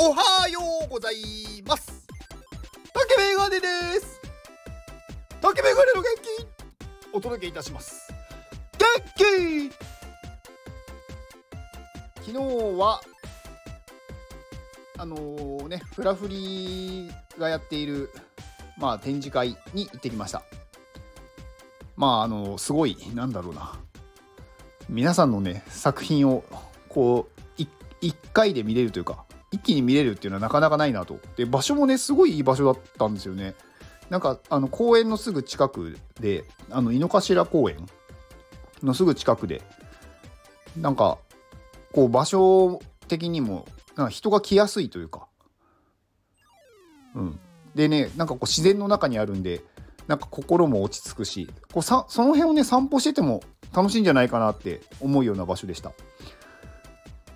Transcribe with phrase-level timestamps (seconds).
[0.00, 2.06] おはようございます。
[2.94, 3.66] 竹メガネで
[3.98, 4.20] す。
[5.42, 7.16] 竹メガネの元気。
[7.16, 8.08] お届けいたします。
[8.78, 8.86] 元
[9.16, 9.74] 気。
[12.24, 12.38] 昨日
[12.78, 13.00] は
[14.98, 18.10] あのー、ねフラフリがやっている
[18.76, 20.44] まあ展示会に行ってきました。
[21.96, 23.80] まああのー、すごいなんだろうな。
[24.88, 26.44] 皆さんのね作品を
[26.88, 27.38] こう
[28.00, 31.18] 1回で見れるというか一気に見れるっていうのはなかなかないなと。
[31.36, 33.54] で場所もねすごいいい場所だったんですよね。
[34.10, 37.86] なんかあの公園のすぐ近くであの井の頭公園
[38.82, 39.62] のすぐ近くで
[40.76, 41.18] なんか
[41.92, 43.66] こう場所的にも
[43.96, 45.26] なんか人が来やすいというか。
[47.14, 47.40] うん。
[47.74, 49.62] でねなんかこう自然の中にあるんで
[50.08, 53.42] なんか心も落ち着くしこうさその辺をね散歩してても
[53.74, 55.92] 楽しいんじゃないかなって思うような場所でした。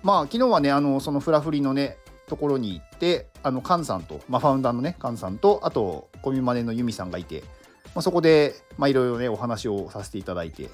[0.03, 7.41] まあ昨日はねあのそのフラフリのねところに行ってあのカンさんと、まあ、ファウンダーのねカンさんとあとコミマネのユミさんがいて、
[7.95, 10.69] まあ、そこでいろいろねお話をさせていただいて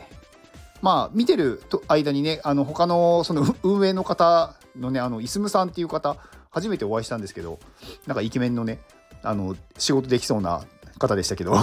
[0.82, 6.18] まあ見てる間にねあの他のその運営の方のねあのイスムさんっていう方
[6.50, 7.60] 初めてお会いしたんですけど
[8.08, 8.80] なんかイケメンのね
[9.22, 10.64] あの仕事できそうな
[10.98, 11.56] 方でしたけど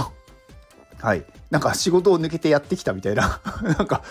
[0.99, 1.25] はい。
[1.51, 3.39] なんか仕事を抜けてやってきたみたいな
[3.77, 4.03] なんか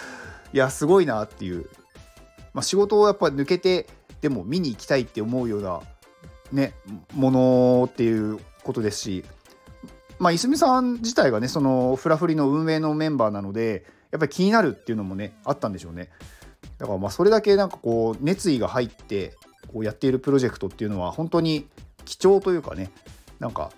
[0.53, 1.69] いやすごいなっていう
[2.57, 3.87] まあ、仕事をやっぱ抜けて
[4.23, 5.83] でも見に行きたいって思うような
[6.53, 6.73] ね
[7.15, 9.25] ものっていうことですし
[10.19, 16.09] まあいすみさん自体がねそのフラフリの運営のメンバーなのでやっぱり気になるっていうのもねあったんでしょうね。
[16.79, 19.35] だからまあそれだけなんかこう熱意が入って
[19.71, 21.67] こうやっているプロジェクトっていうのは本当に
[22.07, 22.91] 貴重というかね
[23.39, 23.71] なんか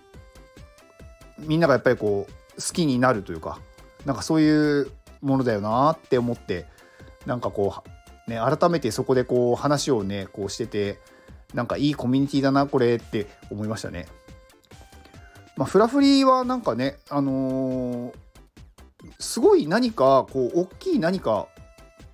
[1.40, 3.58] みんながやっぱりこう好きになるというか
[4.06, 6.66] なんかそういうものだよなって思って
[7.26, 7.90] なんかこう
[8.28, 10.98] ね、改めてそこでこう話をねこうしてて
[11.54, 14.06] なんかいいコミュニティだなこれって思いましたね。
[15.56, 18.14] まあ、フラフリーはなんかねあのー、
[19.18, 21.48] すごい何かこう大きい何か、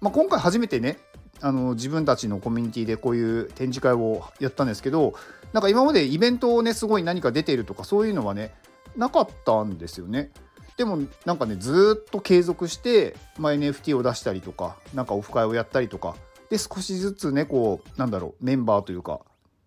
[0.01, 0.99] まあ、今回初めてね
[1.43, 5.15] あの自分たちのコミュニティでこういう展示会をやったんですけど
[5.53, 8.55] なんか今までイベントをねすごい何か出てるとかそういうのはね
[8.97, 10.31] なかったんですよね。
[10.77, 16.17] でもなんかねずっと継続して、まあ、NFT を出したりとかなんかオフ会をやったりとか
[16.51, 19.21] で少しずつねこうなんだろうメンバーというか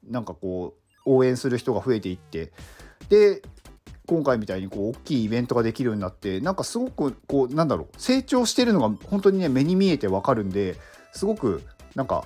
[0.09, 2.51] なんかこう応援する人が増えていって
[3.09, 3.41] で
[4.05, 10.75] 今回みたいにこう大きいイベントができるようになってなんかすごくこうなんだろう成長してるのが本当にね目に見えてわかるんで
[11.13, 11.61] すごく
[11.95, 12.25] なんか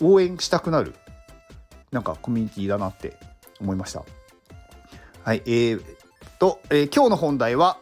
[0.00, 0.94] 応援したくなる
[1.90, 3.16] なんかコミュニティだなって
[3.60, 4.04] 思いました。
[5.22, 5.82] はい、えー、
[6.38, 7.78] と、えー、今日の本題は、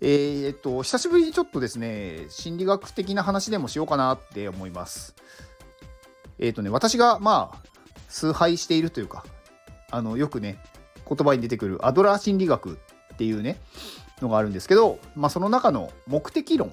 [0.00, 5.14] えー、っと、久しぶりにちょっとですね、心理学的な話でもしようかなって思います。
[6.38, 7.68] え、っとね、私がまあ、
[8.08, 9.24] 崇拝しているというか、
[9.90, 10.58] あの、よくね、
[11.08, 12.78] 言葉に出てくるアドラー心理学
[13.14, 13.60] っていうね、
[14.20, 16.72] のがあるんですけど、まあ、その中の目的論っ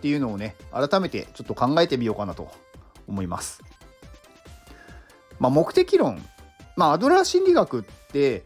[0.00, 2.50] ていうのをね、改めてちょっと考えてみようかなと
[3.08, 3.62] 思います。
[5.38, 6.22] まあ、目的論、
[6.76, 8.44] まあ、アドラー心理学って、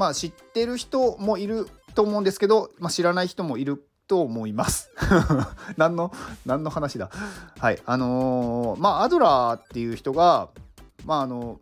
[0.00, 4.90] まあ知ってる人もいると思うんですけど、まあ、知らない人もいると思います。
[5.76, 6.10] 何の
[6.46, 7.10] 何の話だ
[7.58, 10.48] はいあのー、まあアドラーっていう人が
[11.04, 11.60] まああの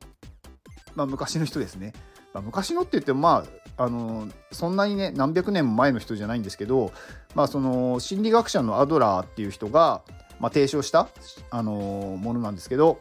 [0.95, 1.95] まあ昔の人ですね。
[2.33, 3.45] まあ、昔のって言ってもま
[3.77, 6.93] ああのー、そんなにね何百年も前の人じゃないんですけど
[7.35, 10.03] まあその心理学者のアドラーっていう人が、
[10.39, 11.09] まあ、提唱した、
[11.51, 13.01] あのー、ものなんですけど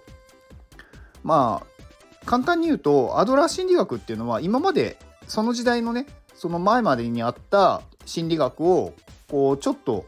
[1.22, 4.98] まあ簡単に言うとアドラー心理学っていうのは今まで
[5.28, 8.94] その時代のねその前までにあった心理学を
[9.30, 10.06] こうちょっと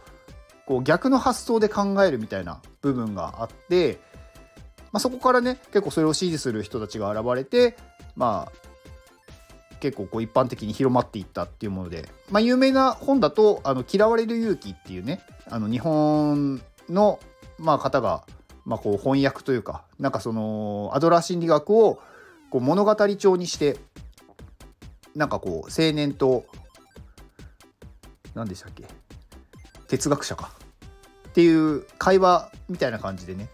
[0.66, 4.00] こう逆の発想で考えるみたいな部分があって、
[4.92, 7.76] まあ、そこからね結構それを支持する人たちが現れて
[8.16, 8.70] まあ
[9.80, 17.20] 結構こう一般的に広まっていったっていうもので、まあ、有名な本だと「あの嫌われる勇気」っていうねあの日本の、
[17.58, 18.24] まあ、方が、
[18.66, 22.00] まあ、こう翻訳というかなんかそのアドラー心理学を
[22.50, 23.78] こう物語調にして
[25.16, 26.46] なんかこう青年と
[28.36, 28.86] 何でしたっけ？
[29.88, 30.52] 哲学者か。
[31.30, 33.50] っていう会話みたいな感じでね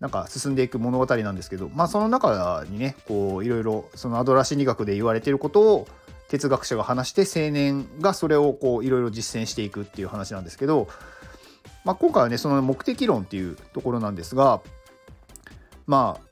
[0.00, 5.88] なんか進んでいく物語なんですけどまあその中にねこういろいろそのアドラー心理学で言われてることを
[6.28, 10.88] 哲学者が話して青年がそれをこういろいろ実践していくっていう話なんですけど、
[11.84, 14.62] まあ、今回はねその目的論っていうところなんですが
[15.86, 16.26] まあ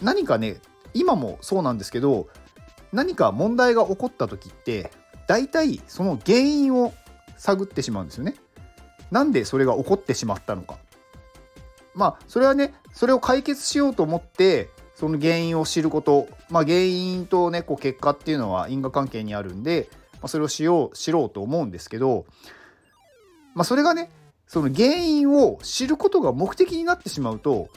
[0.00, 0.56] 何かね
[0.94, 2.28] 今もそうなんですけど
[2.92, 4.90] 何か問題が起こった時って
[5.26, 6.92] 大体その原因を
[7.36, 8.34] 探ってしまうんですよね。
[9.10, 10.76] なんでそれが起こってしまったのか。
[11.94, 22.26] まあそれはねそれを解決しようと思ってその原因を知ることまあ、原因とねこう結果っていうのは因果関係にあるんで、まあ、それをしよう知ろうと思うんですけど、
[23.54, 24.10] まあ、それがね
[24.46, 27.68] その原因を知ることが目的になってしまうと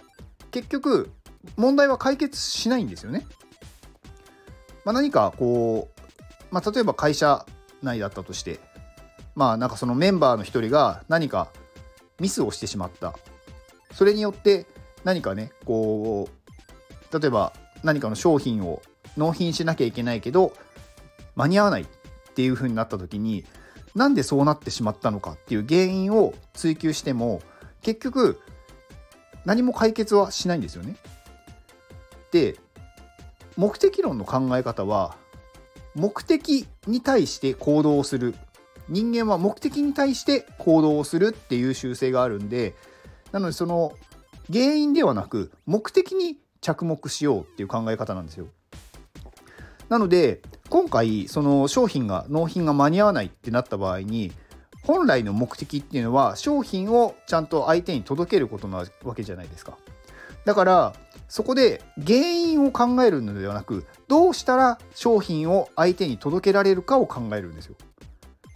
[0.51, 1.09] 結局
[1.55, 3.25] 問題は解決しないんですよね。
[4.85, 6.01] まあ、何かこう、
[6.51, 7.45] まあ、例えば会社
[7.81, 8.59] 内だったとして
[9.35, 11.49] まあなんかそのメンバーの一人が何か
[12.19, 13.13] ミスをしてしまった
[13.91, 14.65] それによって
[15.03, 17.53] 何かねこう例えば
[17.83, 18.81] 何かの商品を
[19.17, 20.53] 納品しなきゃいけないけど
[21.35, 21.85] 間に合わないっ
[22.33, 23.45] ていう風になった時に
[23.93, 27.41] なんでそうなってしまったのかっていう原因を追求しても
[27.81, 28.39] 結局
[29.45, 30.95] 何も解決はしないんですよね。
[32.31, 32.57] で
[33.57, 35.15] 目的論の考え方は
[35.95, 38.35] 目的に対して行動をする
[38.89, 42.75] 人間は目的に対して行動をするっていう習性があるんで
[43.31, 43.93] なのでその
[44.51, 48.47] 原因ではなく目的に着目しようっていう考え方なんですよ。
[49.89, 54.31] なので今回その商品が納品が間に合わないってなった場合に
[54.83, 59.77] 本来の目的っていうのは商品をちゃんと相手に届けることなわけじゃないですか。
[60.45, 60.93] だから
[61.27, 67.75] そこで原因を考えるのではなくどうしたら商品を相手に届けられるかを考えるんですよ。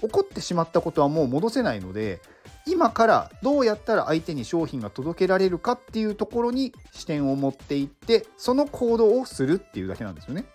[0.01, 2.21] 起こってしまったことはもう戻せないので
[2.65, 10.45] 今からどうやったら相手に商品が届けられるかっていうところに視点を持っていってその行動をするっていうだけなんですよね。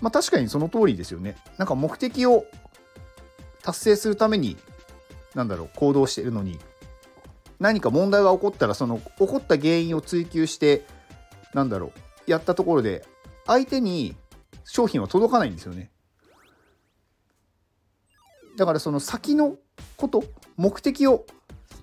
[0.00, 1.36] まあ確かにその通りですよね。
[1.56, 2.44] なんか目的を
[3.62, 4.56] 達成するために
[5.34, 6.58] 何だろう行動してるのに
[7.60, 10.84] 何か問題が起こったらその起こった原因を追求して
[11.52, 11.92] なんだろ
[12.26, 13.04] うやったところで
[13.46, 14.16] 相手に
[14.64, 15.90] 商品は届かないんですよね。
[18.56, 19.56] だからその先の
[19.96, 20.24] こと
[20.56, 21.26] 目的を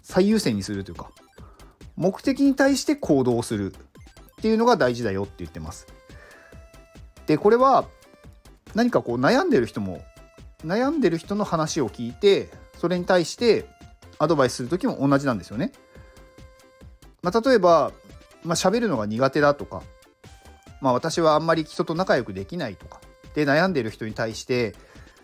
[0.01, 1.11] 最優先にするというか
[1.95, 5.87] 目的に対して行動するっていうのが大事だよって言ってます。
[7.27, 7.85] でこれは
[8.73, 10.01] 何かこう悩んでる人も
[10.65, 13.65] 悩んでる人の話を聞いてそれに対して
[14.21, 15.71] アドバイスする時も同じなんですよね。
[17.23, 17.91] まあ、例えば、
[18.43, 19.81] まあ、喋るのが苦手だとか、
[20.79, 23.01] まあ、私はあんまり人と仲良くできないとか
[23.33, 24.75] で悩んでる人に対して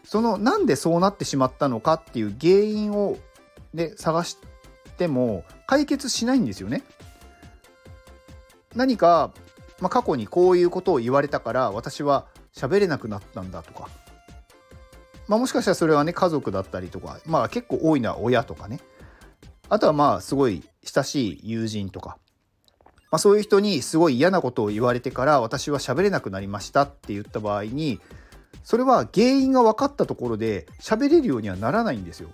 [0.03, 3.17] そのなんでそうなってしまったのかっていう原因を、
[3.73, 4.37] ね、探し
[4.97, 6.83] ても解決しないんですよね。
[8.75, 9.31] 何か、
[9.79, 13.89] まあ、過去にこういうことを言われたから私は喋れなくなったんだとか
[15.27, 18.79] まあ、もしかしたらそれはね家族だったりとか、まあ、結構多いのは親とかね
[19.69, 22.17] あとはまあすごい親しい友人とか、
[23.11, 27.99] まあ、そういう人にすごい嫌なことを言われてから私は喋れなくなりましたって言った場合に
[28.63, 32.29] それは原因が分かったところで喋れるようにはならないんですよ。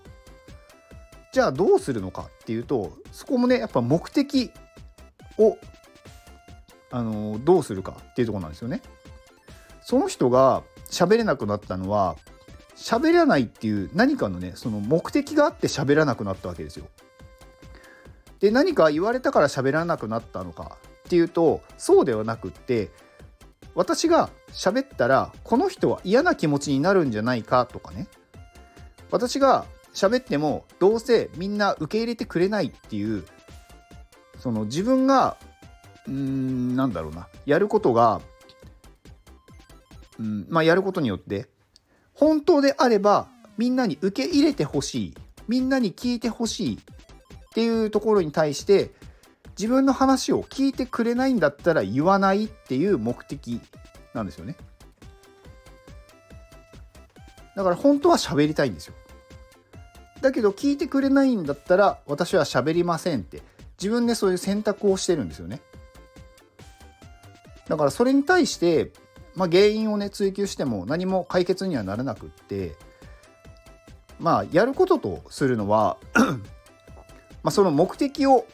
[1.31, 4.51] じゃあどうするのかっていうとそこもねやっぱ目的
[5.39, 5.57] を
[6.91, 8.81] あのどうするかっていうとこなんですよね。
[9.81, 12.15] その人が喋れなくなったのは
[12.75, 16.87] 喋らないっていう何かのねその目的があって喋らなくなったわけですよ。
[18.39, 22.91] で何か言われたから喋らなくなったのかっていうとそうではなくって
[23.75, 28.07] 私が喋ったらこの人は嫌な気持ちになるんじゃないかとかね
[29.11, 33.23] 私が喋ってもどうせみんな受け入れてくれないっていう
[34.39, 35.37] その自分が
[36.07, 38.21] うーんなんだろうなやることが
[40.19, 41.47] うんまあやることによって
[42.23, 43.27] 本当であれば
[43.57, 45.13] みんなに受け入れてほしい
[45.49, 48.91] みんなに聞いてほしいっていうところに対して
[49.59, 53.59] 自分の話を聞いてくれないんだったら言わないっていう目的
[54.13, 54.55] なんですよね。
[57.57, 58.93] だから本当は喋りたいんですよ。
[60.21, 63.41] だけど聞いてくれないんだったら私は喋りませんって
[63.77, 65.59] 自分でそういう選択をしてるんですよね。
[67.67, 68.93] だからそれに対して
[69.35, 72.75] まあ、原因をね追求しても何も解決にはならなくって
[74.19, 75.97] まあやることとするのは
[77.43, 78.45] まあその目的を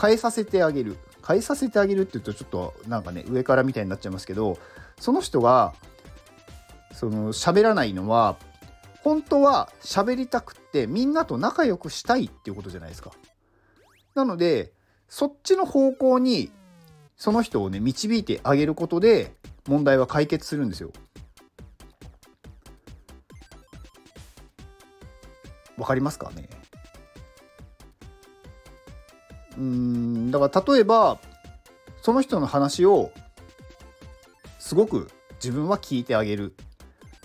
[0.00, 4.58] 変えさせてあげる変えさせてあげるって言うとちょっとなんかね上からみたいになっちゃいますけど
[5.00, 5.74] その人が
[6.92, 8.36] その喋らないのは
[9.02, 13.12] 本当は喋りたくってみんなと仲良くしたいっていうことじゃないですか。
[14.14, 14.72] なので
[15.08, 16.50] そっちの方向に
[17.16, 19.35] その人をね導いてあげることで
[19.66, 20.90] 問題は解決するんですよ。
[25.76, 26.48] わかりますかね？
[29.58, 31.18] うんだから例えば
[32.02, 33.10] その人の話を
[34.58, 36.54] すごく自分は聞いてあげる。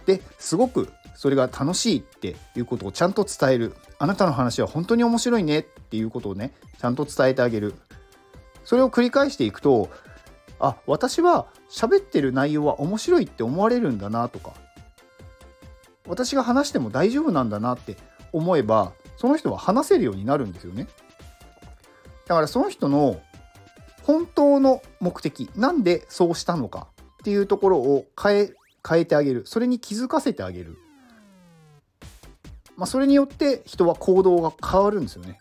[0.06, 3.76] ですごくそれが楽しいっていうことをちゃんと伝える。
[4.00, 7.76] あなたの話は本当に面白いねっていうことをねちゃんと伝えてあげる。
[8.66, 9.90] それを繰り返していくと
[10.60, 14.54] あ私は喋ってる内容は面白いって思われるんだなとか
[16.06, 17.96] 私が話しても大丈夫なんだなって
[18.34, 20.88] 思えばその人は話せるようになるんですよね。
[22.28, 23.22] だからその人の
[24.04, 26.88] 本当の目的なんでそうしたのか
[27.22, 28.54] っていうところを変え
[28.88, 30.78] 変えてあげるそれに気づかせてあげる、
[32.76, 35.40] まあ、それによって人は行動が変わるんですよね。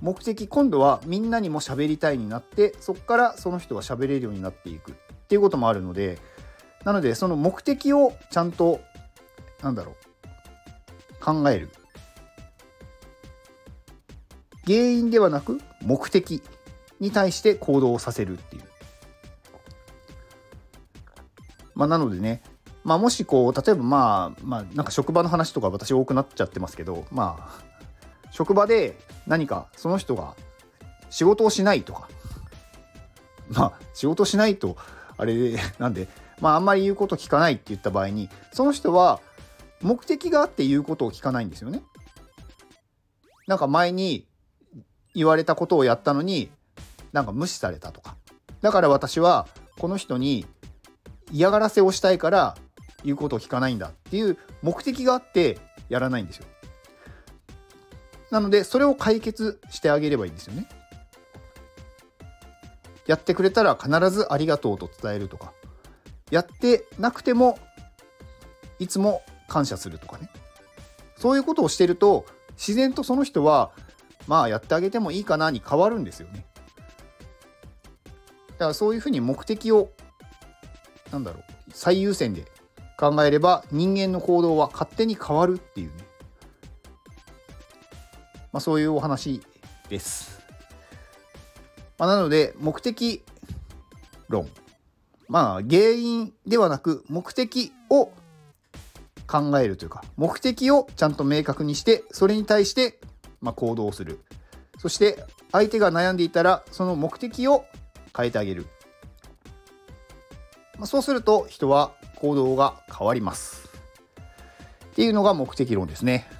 [0.00, 4.94] 目的今度はみんなにも喋りたいになってそこからその人が喋れるようになっていくっ
[5.28, 6.18] ていうこともあるので
[6.84, 8.80] なのでその目的をちゃんと
[9.62, 11.68] なんだろう考える
[14.66, 16.42] 原因ではなく目的
[17.00, 18.62] に対して行動をさせるっていう。
[21.74, 22.42] まあ、なのでね、
[22.84, 27.69] まあ、もしこう例えばまあまあなんか職場の話とか私多くなっちゃってますけどまあ
[28.30, 30.34] 職場で何かその人が
[31.10, 32.08] 仕事をしないとか
[33.50, 34.76] まあ仕事しないと
[35.16, 36.08] あれ なんで
[36.40, 39.20] まああんまり言うこと聞かないって言った場合にその人は
[39.82, 41.82] 目的があって言うことを聞かないんですよね。
[43.46, 44.28] なんか前に
[45.14, 46.50] 言われたことをやったのに
[47.12, 48.16] なんか無視されたとか
[48.60, 50.46] だから私はこの人に
[51.32, 52.56] 嫌がらせをしたいから
[53.02, 55.58] 言うことを聞かないんだっていう目的があって
[55.88, 56.46] やらないんですよ。
[58.30, 60.68] なのでそれを解決してあげればいいんですよね。
[63.06, 65.52] やってくれたら必ずありがとうと伝えるとか
[66.30, 67.58] やってなくても
[68.78, 70.30] いつも感謝するとかね
[71.16, 73.72] そういうことをしてると自然とその人は
[74.28, 76.46] まあやってあげてもいいかなに変わるんですよね。
[78.50, 79.90] だからそういうふうに目的を
[81.10, 82.44] なんだろう最優先で
[82.96, 86.04] 考えれば人間の行動は勝手に変わるっていうね
[88.52, 89.40] まあ、そういうお話。
[89.90, 90.40] です。
[91.98, 93.22] まあ、なので目的
[94.30, 94.48] 論。
[95.28, 98.06] まあ原因ではなく目的を
[99.28, 102.98] 考えるというか目的をちゃんと明確にしてそれに対して
[103.40, 104.20] ま行動する。
[104.78, 107.64] そして相手が悩んでいたらその目的を
[108.16, 108.66] 変えてあげる、
[110.78, 113.68] まあ、そうすると人は行動が変わります。
[114.92, 116.39] っていうのが目的論ですね。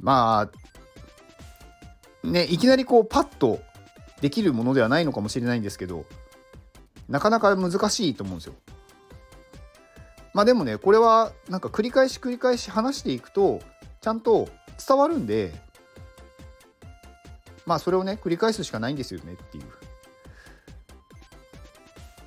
[0.00, 0.50] ま
[2.24, 3.60] あねいきなりこうパッと
[4.20, 6.04] できるものではないのかもしれないんですけど
[7.08, 8.54] なかなか難しいと思うんですよ。
[10.34, 13.60] まあでもねこれはなんか繰り返し繰り返し話していくと
[14.00, 14.48] ちゃんと
[14.86, 15.52] 伝わるんで
[17.66, 19.64] まあそれをね繰り返すしかないんですよねっていう。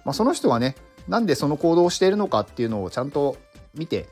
[0.04, 0.75] まあその人はね
[1.08, 3.38] なんでその行動をしているのかっていうのをちゃんと
[3.75, 4.10] 見て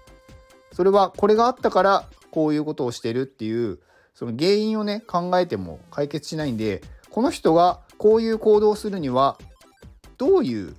[0.71, 3.79] それはこれがあったからこういうことをしてるっていう
[4.13, 9.37] その原因をね考えても解決しないんでこの人がこういう行動をするには
[10.17, 10.75] どういう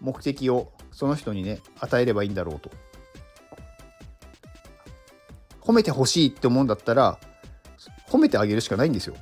[0.00, 2.70] 目的をその人にね与えればいいんだろうと。
[5.60, 7.18] 褒めてほしいって思うんだったら
[8.08, 9.14] 褒めてあげるしかないんですよ。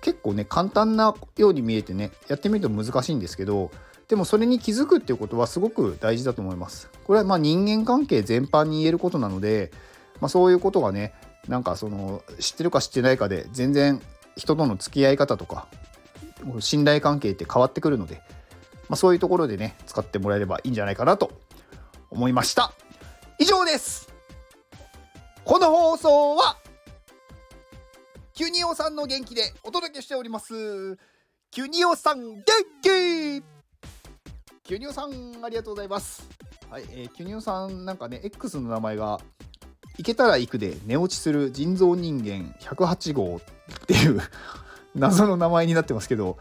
[0.00, 3.72] 結構ね簡単なように見えてねやってみると難しいんですけど
[4.08, 6.90] でもそれに気づくっていうことはすごく大事だと思います。
[7.04, 9.72] これはまあ人間関係全般に言えることなので、
[10.20, 11.12] まあ、そういうことがね
[11.48, 14.00] なんかその知ってるか知ってないかで全然
[14.36, 15.66] 人との付き合い方とか
[16.60, 18.22] 信頼関係って変わってくるので、
[18.88, 21.32] まあ、そういうところでね使ってもらえればいいんじゃないかなと
[22.10, 22.72] 思いました。
[23.38, 24.12] 以上です。
[25.44, 26.56] この放送は
[28.34, 30.96] キュニオさんの元気でお届けしております。
[31.50, 32.44] キュニオさん元
[32.82, 33.55] 気!
[34.66, 35.12] キュニオさん
[35.44, 36.28] ありがとうございます。
[36.68, 39.20] はい、えー、キュニオさんなんかね X の名前が
[39.96, 44.20] 行けたら行くで寝落ちする人造人間108号っていう
[44.96, 46.38] 謎の名前になってますけど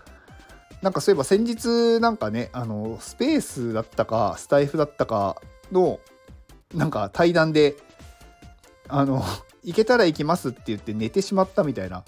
[0.81, 5.39] なんかそういえば先日なんかねあのスペースだったかスタイフだったか
[5.71, 5.99] の
[6.73, 7.75] なんか対談で
[8.87, 9.23] あの
[9.63, 12.03] 行けたら行きますって言って寝てしまったみたいな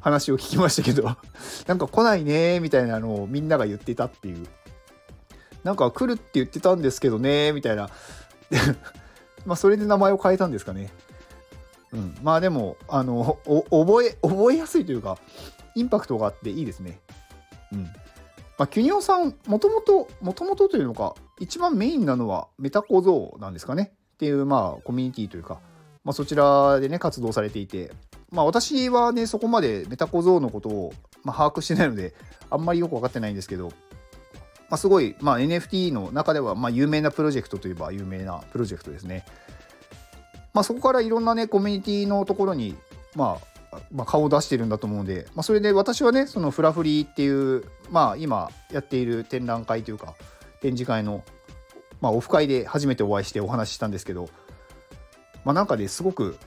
[0.00, 1.16] 話を聞きましたけど
[1.68, 4.44] なんか来ないねみたいなのをみんなが言ってたっていう
[5.66, 7.90] なんか来るって言ってたんですけどねみたいな。
[9.44, 10.92] まあそれで名前を変えたんですかね。
[11.92, 15.18] うん、まあでもあの覚え覚えやすいというか
[15.74, 17.00] インパクトがあっていいですね。
[17.72, 17.82] うん。
[18.58, 23.92] まあ、キュニオさんもともともともとというのか一番メインなのはメタ小僧なんですかね。
[24.14, 25.58] っていうまあコミュニティというか、
[26.04, 27.90] まあ、そちらでね活動されていて。
[28.30, 30.92] まあ私はねそこまでメタ小僧のことを、
[31.24, 32.14] まあ、把握してないので
[32.50, 33.72] あんまりよく分かってないんですけど
[34.68, 39.24] まあ、すごい、まあ、NFT の中ではまあ有名なプロジェクトといえば有名なプロジェクトですね。
[40.52, 42.76] まあ、そこからいろんなねコミュニティのところに、
[43.14, 43.38] ま
[43.72, 50.14] あ、まあ、顔を出してるんだと思うので、まあ、それで私はねそのフラフリーっていうまあ今やっている展覧会というか
[50.62, 51.22] 展示会の、
[52.00, 54.30] まあ、オフ会で初めてお会いしてお話ししたんですけど
[55.44, 56.38] まあなんかねすごく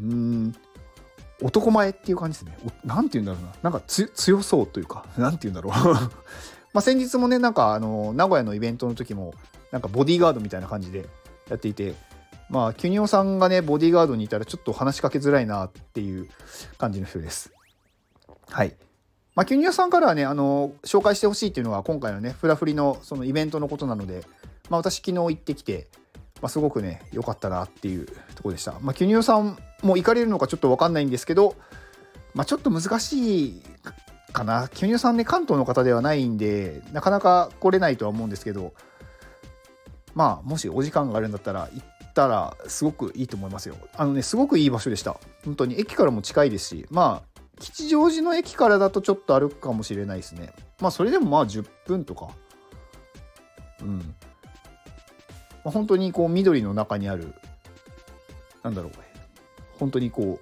[0.00, 0.54] うん
[1.42, 2.72] 男前っていう感じですね。
[2.84, 3.70] 何て言うんだろうな。
[3.70, 5.72] なんか強そうというか、何て言うんだろう。
[6.72, 9.34] まあ先日もね、なんかあの、名古屋のイベントの時も、
[9.72, 11.08] なんかボディーガードみたいな感じで
[11.48, 11.94] やっていて、
[12.50, 16.28] まあ、キュニオさんがね、ボディーガードにいたらちょっと話しかけづらいなっていう
[16.78, 17.52] 感じの人です。
[18.48, 18.74] はい。
[19.36, 24.24] まあ、キュニオさんからはね、あの、紹介してほしいっていうのが今回のね、フラフリのそのイベントのことなので、
[24.68, 25.86] まあ、私昨日行ってきて、
[26.42, 28.74] まあ、すごくね、良かったなっていうとこでした。
[28.80, 31.54] まあ、キュニオさんも行かれるのかちょっと分かんないんですけど、
[32.34, 33.62] まあ、ちょっと難しい
[34.30, 34.68] かな。
[34.68, 38.72] キュニオさんね、関東の方ではないんで、なかなか来れないとは思うんですけど、
[40.14, 43.76] まあ、もしお時間があるんだったら行ったらすごくいいと思いますよ。
[43.96, 45.18] あのね、すごくいい場所でした。
[45.44, 50.52] 本当に駅からも近いですし、まあ、吉祥寺の駅からだとちょっと歩くかもしれないですね。
[50.80, 52.28] まあ、それでもまあ10分とか。
[53.82, 53.98] うん。
[55.62, 57.34] まあ、本当にこう緑の中にある、
[58.62, 58.92] なんだろう、
[59.80, 60.38] 本当にこ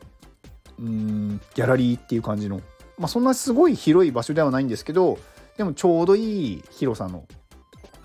[0.79, 2.61] う、うん、ギャラリーっていう感じの、
[2.99, 5.19] まあ、そんなすごい広い場所ではないんですけど、
[5.57, 7.27] でもちょうどいい広さの、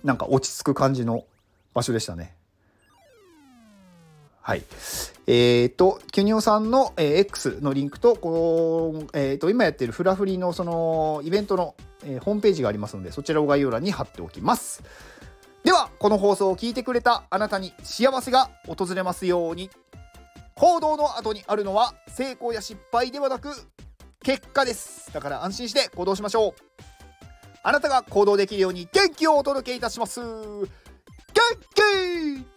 [0.04, 1.26] なんか落ち着く感じの
[1.74, 2.36] 場所でしたね。
[4.42, 4.64] はい。
[5.26, 14.84] えっ、ー、と、キュニオさんの、えー、X のリンクと、この、えっ、ー、と、今やってるフラフリのそのイベントの、えー、ホームページがありますので、そちらを概要欄に貼っておきます。
[15.64, 19.70] では、この放送を聞いてくれたあなたに幸せが訪れますように。
[20.56, 23.50] 行動の後にあるのは成功や失敗ではなく
[24.24, 25.14] 結果です。
[25.14, 26.54] だから安心して行動しましょう。
[27.62, 30.20] あなたが行動できるように元気をお届けいたします。
[30.20, 30.68] 元
[31.76, 32.53] 気